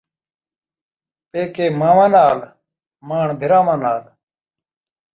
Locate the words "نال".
2.15-2.39, 3.83-4.01